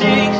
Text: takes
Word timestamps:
takes 0.00 0.31